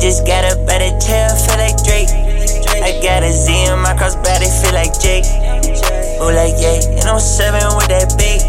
just 0.00 0.26
got 0.26 0.48
a 0.48 0.56
better 0.64 0.88
tail, 0.96 1.28
feel 1.36 1.60
like 1.60 1.76
Drake. 1.84 2.08
I 2.80 2.96
got 3.04 3.22
a 3.22 3.30
Z 3.30 3.52
in 3.68 3.78
my 3.84 3.92
crossbody, 3.92 4.48
feel 4.48 4.72
like 4.72 4.96
Jake. 4.96 5.28
Ooh, 6.24 6.32
like, 6.32 6.56
yeah, 6.56 6.80
and 6.96 7.04
I'm 7.04 7.20
seven 7.20 7.60
with 7.76 7.92
that 7.92 8.16
beat. 8.16 8.40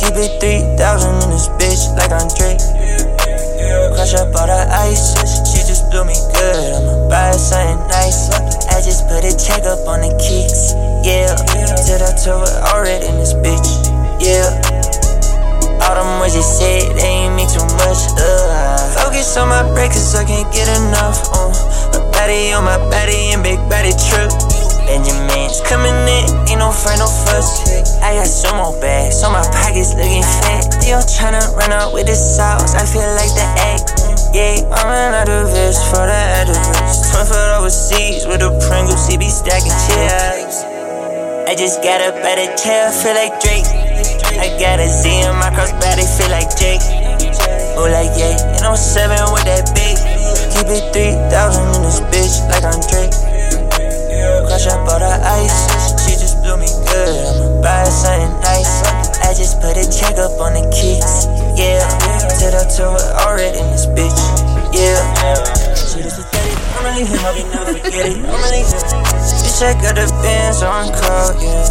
Keep 0.00 0.16
it 0.16 0.40
3,000 0.40 0.80
in 1.22 1.28
this 1.28 1.52
bitch, 1.60 1.92
like 2.00 2.08
Andre. 2.08 2.56
Crush 3.92 4.16
up 4.16 4.32
all 4.32 4.48
the 4.48 4.64
ice, 4.72 5.12
she 5.52 5.60
just 5.68 5.92
blew 5.92 6.08
me 6.08 6.16
good. 6.40 6.72
I'ma 6.72 7.08
buy 7.12 7.36
something 7.36 7.84
nice. 7.92 8.32
I 8.72 8.80
just 8.80 9.04
put 9.04 9.28
a 9.28 9.32
check 9.36 9.68
up 9.68 9.84
on 9.84 10.00
the 10.00 10.12
kicks, 10.16 10.72
yeah. 11.04 11.36
Said 11.84 12.00
I 12.00 12.16
told 12.16 12.48
her 12.48 12.60
already 12.72 13.04
in 13.04 13.20
this 13.20 13.36
bitch, 13.36 13.68
yeah. 14.24 14.63
Breakers, 19.94 20.14
I 20.14 20.24
can't 20.24 20.52
get 20.52 20.68
enough, 20.80 21.30
uh. 21.32 21.98
A 21.98 22.00
body 22.10 22.52
on 22.52 22.64
my 22.64 22.78
body 22.90 23.32
and 23.32 23.42
big 23.42 23.58
body 23.70 23.94
truck. 24.10 24.30
Benjamin's 24.86 25.60
coming 25.64 25.94
in, 26.10 26.28
ain't 26.50 26.58
no 26.58 26.70
friend, 26.70 26.98
no 27.00 27.06
fuss. 27.06 27.64
I 28.02 28.14
got 28.14 28.26
some 28.26 28.56
more 28.56 28.78
bags, 28.80 29.20
so 29.20 29.30
my 29.30 29.42
pockets 29.54 29.94
looking 29.94 30.22
fat. 30.22 30.66
Still 30.82 31.00
tryna 31.00 31.54
run 31.56 31.72
out 31.72 31.94
with 31.94 32.06
the 32.06 32.14
sauce, 32.14 32.74
I 32.74 32.84
feel 32.84 33.08
like 33.16 33.32
the 33.32 33.46
egg. 33.72 33.80
Yeah, 34.34 34.66
I'm 34.74 34.90
an 34.90 35.26
this 35.54 35.78
for 35.88 36.04
the 36.04 36.20
edibles. 36.42 37.10
Twin 37.10 37.26
foot 37.26 37.50
overseas 37.58 38.26
with 38.26 38.40
the 38.40 38.50
Pringles, 38.66 39.06
he 39.06 39.16
be 39.16 39.30
stacking 39.30 39.72
chips. 39.86 40.66
I 41.46 41.54
just 41.56 41.82
got 41.82 42.00
a 42.02 42.10
tail, 42.56 42.90
feel 42.90 43.14
like 43.14 43.40
Drake. 43.40 43.64
I 44.36 44.58
got 44.58 44.80
a 44.80 44.88
Z 44.88 45.08
in 45.08 45.36
my 45.36 45.50
crossbody, 45.54 46.04
feel 46.18 46.30
like 46.30 46.50
Jake. 46.58 46.82
Move 47.74 47.90
like 47.90 48.14
yeah, 48.14 48.38
and 48.54 48.62
I'm 48.62 48.76
seven 48.76 49.18
3,000 51.30 51.76
in 51.76 51.82
this 51.82 52.00
bitch, 52.12 52.36
like 52.52 52.64
I'm 52.64 52.80
Drake. 52.92 53.14
Crush 54.44 54.66
up 54.68 54.84
all 54.84 55.00
the 55.00 55.08
ice, 55.24 55.96
she 56.04 56.20
just 56.20 56.42
blew 56.42 56.56
me 56.56 56.68
good. 56.84 57.16
I'ma 57.24 57.62
buy 57.64 57.84
something 57.88 58.36
nice. 58.44 58.84
I 59.24 59.32
just 59.32 59.60
put 59.60 59.76
a 59.80 59.84
check 59.88 60.20
up 60.20 60.36
on 60.40 60.52
the 60.52 60.64
kicks, 60.68 61.24
yeah. 61.56 61.80
Till 62.36 62.52
I 62.52 62.68
told 62.68 63.00
her 63.00 63.08
already 63.24 63.56
in 63.56 63.72
this 63.72 63.86
bitch, 63.88 64.20
yeah. 64.76 65.00
She 65.72 66.04
just 66.04 66.20
pathetic, 66.20 66.60
I'm 66.76 66.84
really 66.84 67.04
him, 67.08 67.24
I'll 67.24 67.34
never 67.34 67.72
forget 67.72 68.04
it. 68.04 68.20
I'm 68.20 68.36
really 68.44 68.62
him. 68.68 68.84
She 69.24 69.48
check 69.56 69.80
out 69.88 69.96
the 69.96 70.06
bands 70.20 70.60
on 70.62 70.92
call, 70.92 71.32
yeah. 71.40 71.64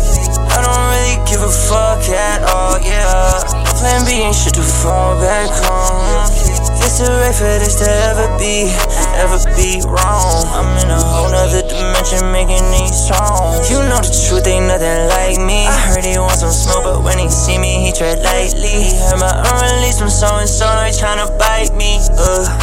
I 0.49 0.65
don't 0.65 0.81
really 0.91 1.17
give 1.29 1.41
a 1.45 1.51
fuck 1.51 2.01
at 2.09 2.41
all, 2.49 2.81
yeah. 2.81 3.37
Plan 3.77 4.01
B 4.05 4.25
ain't 4.25 4.35
shit 4.35 4.53
to 4.55 4.65
fall 4.65 5.19
back 5.21 5.49
on. 5.69 6.52
It's 6.84 7.00
too 7.00 7.08
late 7.08 7.34
for 7.34 7.48
this 7.64 7.80
to 7.80 7.88
ever 8.12 8.28
be, 8.38 8.67
ever 9.16 9.39
be 9.56 9.80
wrong. 9.88 10.44
I'm 10.52 10.67
in 10.84 10.92
a 10.92 11.00
whole 11.00 11.31
nother 11.31 11.64
dimension 11.64 12.30
making 12.36 12.59
these 12.76 13.08
songs. 13.08 13.72
You 13.72 13.80
know 13.88 14.03
the 14.03 14.12
truth, 14.12 14.45
ain't 14.48 14.67
nothing 14.67 15.08
like 15.08 15.39
me. 15.39 15.64
I 15.64 15.80
heard 15.88 16.04
he 16.04 16.20
wants 16.20 16.42
some 16.42 16.52
smoke, 16.52 16.84
but 16.84 17.04
when 17.04 17.17
he 17.17 17.30
see 17.30 17.58
me, 17.58 17.88
he 17.88 17.94
tread 17.94 18.20
lightly. 18.20 18.67
He 18.67 19.00
heard 19.00 19.17
my 19.17 19.31
unreleased 19.31 20.00
from 20.00 20.09
so 20.09 20.28
and 20.36 20.50
so, 20.50 20.67
they 20.84 20.92
tryna 20.92 21.31
bite 21.39 21.73
me. 21.73 22.04
Uh. 22.20 22.62